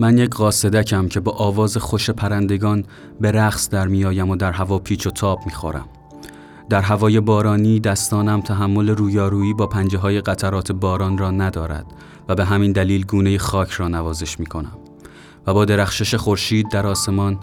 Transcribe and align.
من 0.00 0.18
یک 0.18 0.30
قاصدکم 0.30 1.08
که 1.08 1.20
با 1.20 1.32
آواز 1.32 1.76
خوش 1.76 2.10
پرندگان 2.10 2.84
به 3.20 3.32
رقص 3.32 3.68
در 3.68 3.86
میآیم 3.86 4.30
و 4.30 4.36
در 4.36 4.52
هوا 4.52 4.78
پیچ 4.78 5.06
و 5.06 5.10
تاب 5.10 5.40
می‌خورم. 5.46 5.88
در 6.70 6.80
هوای 6.80 7.20
بارانی 7.20 7.80
دستانم 7.80 8.40
تحمل 8.40 8.88
رویارویی 8.88 9.54
با 9.54 9.66
پنجه 9.66 9.98
های 9.98 10.20
قطرات 10.20 10.72
باران 10.72 11.18
را 11.18 11.30
ندارد 11.30 11.86
و 12.28 12.34
به 12.34 12.44
همین 12.44 12.72
دلیل 12.72 13.06
گونه 13.06 13.38
خاک 13.38 13.70
را 13.70 13.88
نوازش 13.88 14.40
می 14.40 14.46
کنم 14.46 14.78
و 15.46 15.54
با 15.54 15.64
درخشش 15.64 16.14
خورشید 16.14 16.68
در 16.68 16.86
آسمان 16.86 17.38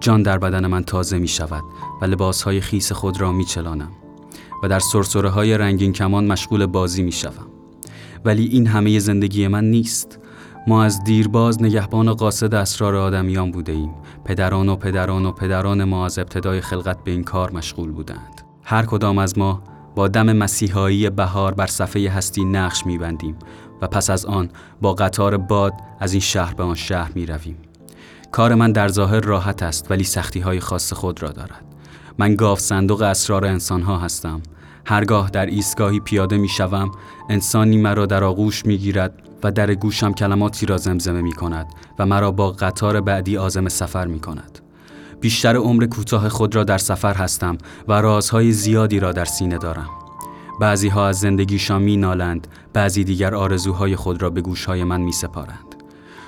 جان 0.00 0.22
در 0.22 0.38
بدن 0.38 0.66
من 0.66 0.84
تازه 0.84 1.18
می 1.18 1.28
شود 1.28 1.62
و 2.02 2.04
لباس 2.04 2.42
های 2.42 2.60
خیس 2.60 2.92
خود 2.92 3.20
را 3.20 3.32
می 3.32 3.44
چلانم 3.44 3.90
و 4.62 4.68
در 4.68 4.78
سرسره 4.78 5.28
های 5.28 5.58
رنگین 5.58 5.92
کمان 5.92 6.26
مشغول 6.26 6.66
بازی 6.66 7.02
می 7.02 7.12
شوم. 7.12 7.46
ولی 8.24 8.46
این 8.46 8.66
همه 8.66 8.98
زندگی 8.98 9.48
من 9.48 9.64
نیست 9.64 10.18
ما 10.66 10.84
از 10.84 11.04
دیرباز 11.04 11.62
نگهبان 11.62 12.08
و 12.08 12.14
قاصد 12.14 12.54
اسرار 12.54 12.96
آدمیان 12.96 13.50
بوده 13.50 13.72
ایم 13.72 13.94
پدران 14.24 14.68
و 14.68 14.76
پدران 14.76 15.26
و 15.26 15.32
پدران 15.32 15.84
ما 15.84 16.06
از 16.06 16.18
ابتدای 16.18 16.60
خلقت 16.60 17.04
به 17.04 17.10
این 17.10 17.24
کار 17.24 17.52
مشغول 17.52 17.92
بودند 17.92 18.42
هر 18.64 18.86
کدام 18.86 19.18
از 19.18 19.38
ما 19.38 19.62
با 19.94 20.08
دم 20.08 20.32
مسیحایی 20.32 21.10
بهار 21.10 21.54
بر 21.54 21.66
صفحه 21.66 22.10
هستی 22.10 22.44
نقش 22.44 22.86
میبندیم 22.86 23.36
و 23.82 23.86
پس 23.86 24.10
از 24.10 24.26
آن 24.26 24.48
با 24.80 24.94
قطار 24.94 25.36
باد 25.36 25.72
از 26.00 26.12
این 26.12 26.20
شهر 26.20 26.54
به 26.54 26.62
آن 26.62 26.74
شهر 26.74 27.12
می 27.14 27.26
رویم. 27.26 27.56
کار 28.32 28.54
من 28.54 28.72
در 28.72 28.88
ظاهر 28.88 29.20
راحت 29.20 29.62
است 29.62 29.90
ولی 29.90 30.04
سختی 30.04 30.40
های 30.40 30.60
خاص 30.60 30.92
خود 30.92 31.22
را 31.22 31.28
دارد. 31.28 31.64
من 32.18 32.34
گاف 32.34 32.60
صندوق 32.60 33.02
اسرار 33.02 33.46
انسان 33.46 33.82
ها 33.82 33.98
هستم. 33.98 34.40
هرگاه 34.86 35.30
در 35.30 35.46
ایستگاهی 35.46 36.00
پیاده 36.00 36.36
می 36.36 36.48
شوم 36.48 36.90
انسانی 37.28 37.76
مرا 37.76 38.06
در 38.06 38.24
آغوش 38.24 38.66
می 38.66 38.78
گیرد 38.78 39.29
و 39.42 39.50
در 39.50 39.74
گوشم 39.74 40.12
کلماتی 40.12 40.66
را 40.66 40.76
زمزمه 40.76 41.22
می 41.22 41.32
کند 41.32 41.66
و 41.98 42.06
مرا 42.06 42.30
با 42.30 42.50
قطار 42.50 43.00
بعدی 43.00 43.36
آزم 43.36 43.68
سفر 43.68 44.06
می 44.06 44.20
کند. 44.20 44.58
بیشتر 45.20 45.56
عمر 45.56 45.86
کوتاه 45.86 46.28
خود 46.28 46.56
را 46.56 46.64
در 46.64 46.78
سفر 46.78 47.14
هستم 47.14 47.58
و 47.88 47.92
رازهای 47.92 48.52
زیادی 48.52 49.00
را 49.00 49.12
در 49.12 49.24
سینه 49.24 49.58
دارم. 49.58 49.90
بعضی 50.60 50.88
ها 50.88 51.08
از 51.08 51.20
زندگیشان 51.20 51.82
می 51.82 51.96
نالند، 51.96 52.46
بعضی 52.72 53.04
دیگر 53.04 53.34
آرزوهای 53.34 53.96
خود 53.96 54.22
را 54.22 54.30
به 54.30 54.40
گوشهای 54.40 54.84
من 54.84 55.00
می 55.00 55.12
سپارند. 55.12 55.74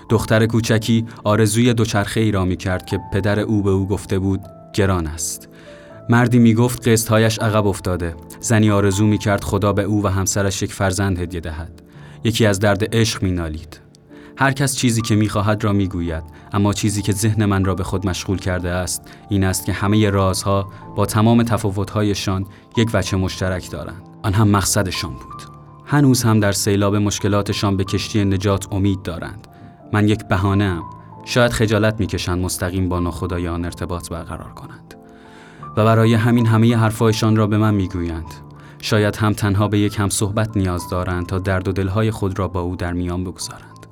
دختر 0.09 0.47
کوچکی 0.47 1.07
آرزوی 1.25 1.75
دوچرخه 1.75 2.21
ای 2.21 2.31
را 2.31 2.45
می 2.45 2.57
کرد 2.57 2.87
که 2.87 3.01
پدر 3.13 3.41
او 3.41 3.63
به 3.63 3.71
او 3.71 3.89
گفته 3.89 4.19
بود 4.19 4.41
گران 4.75 5.07
است. 5.07 5.49
مردی 6.09 6.39
می 6.39 6.55
گفت 6.55 6.89
قسطهایش 6.89 7.39
عقب 7.39 7.67
افتاده. 7.67 8.15
زنی 8.41 8.71
آرزو 8.71 9.07
می 9.07 9.19
کرد 9.19 9.45
خدا 9.45 9.73
به 9.73 9.83
او 9.83 10.05
و 10.05 10.09
همسرش 10.09 10.63
یک 10.63 10.73
فرزند 10.73 11.19
هدیه 11.19 11.41
دهد. 11.41 11.82
یکی 12.25 12.47
از 12.47 12.61
درد 12.61 12.97
عشق 12.97 13.23
می 13.23 13.31
نالید. 13.31 13.81
هر 14.37 14.53
کس 14.53 14.77
چیزی 14.77 15.03
که 15.03 15.15
می‌خواهد 15.15 15.65
را 15.65 15.73
می‌گوید 15.73 16.25
اما 16.53 16.73
چیزی 16.73 17.03
که 17.03 17.13
ذهن 17.13 17.45
من 17.45 17.65
را 17.65 17.75
به 17.75 17.85
خود 17.85 18.07
مشغول 18.07 18.39
کرده 18.39 18.71
است 18.71 19.03
این 19.31 19.45
است 19.45 19.67
که 19.67 19.73
همه 19.73 20.11
رازها 20.11 20.73
با 20.97 21.07
تمام 21.07 21.43
تفاوتهایشان 21.43 22.47
یک 22.77 22.91
وجه 22.95 23.17
مشترک 23.17 23.71
دارند. 23.71 24.03
آن 24.23 24.33
هم 24.33 24.49
مقصدشان 24.49 25.11
بود. 25.11 25.43
هنوز 25.87 26.23
هم 26.23 26.41
در 26.41 26.53
سیلاب 26.53 26.97
مشکلاتشان 26.97 27.77
به 27.77 27.85
کشتی 27.85 28.25
نجات 28.25 28.73
امید 28.73 29.03
دارند. 29.03 29.47
من 29.93 30.09
یک 30.09 30.25
بهانه 30.29 30.65
ام 30.65 30.83
شاید 31.25 31.53
خجالت 31.53 32.01
می‌کشند 32.01 32.45
مستقیم 32.45 32.89
با 32.89 33.01
ناخدایان 33.01 33.65
ارتباط 33.65 34.09
برقرار 34.09 34.53
کنند. 34.53 34.95
و 35.77 35.85
برای 35.85 36.15
همین 36.15 36.47
همه 36.47 36.77
حرفهایشان 36.77 37.37
را 37.37 37.47
به 37.47 37.59
من 37.59 37.75
می‌گویند. 37.75 38.35
شاید 38.85 39.17
هم 39.17 39.33
تنها 39.33 39.69
به 39.69 39.79
یک 39.79 39.97
هم 39.99 40.09
صحبت 40.09 40.57
نیاز 40.57 40.89
دارند 40.91 41.27
تا 41.27 41.39
درد 41.39 41.69
و 41.69 41.73
دلهای 41.73 42.11
خود 42.11 42.39
را 42.39 42.49
با 42.49 42.61
او 42.61 42.77
در 42.77 42.93
میان 42.93 43.25
بگذارند. 43.25 43.87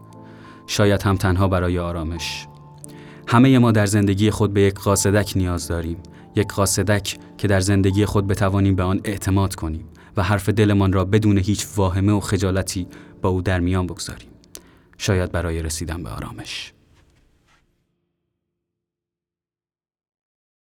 شاید 0.67 1.03
هم 1.03 1.17
تنها 1.17 1.49
برای 1.49 1.79
آرامش. 1.79 2.47
همه 3.27 3.59
ما 3.59 3.73
در 3.73 3.87
زندگی 3.87 4.31
خود 4.31 4.53
به 4.53 4.61
یک 4.61 4.75
قاصدک 4.75 5.33
نیاز 5.37 5.69
داریم. 5.69 5.97
یک 6.37 6.49
قاصدک 6.49 7.19
که 7.39 7.49
در 7.49 7.61
زندگی 7.61 8.05
خود 8.05 8.27
بتوانیم 8.27 8.75
به 8.75 8.83
آن 8.83 9.01
اعتماد 9.05 9.55
کنیم 9.55 9.85
و 10.17 10.23
حرف 10.23 10.49
دلمان 10.49 10.93
را 10.93 11.05
بدون 11.05 11.39
هیچ 11.39 11.67
واهمه 11.77 12.13
و 12.13 12.21
خجالتی 12.21 12.87
با 13.23 13.29
او 13.29 13.43
در 13.43 13.61
میان 13.61 13.87
بگذاریم. 13.87 14.29
شاید 14.99 15.33
برای 15.33 15.63
رسیدن 15.63 16.03
به 16.03 16.11
آرامش. 16.11 16.73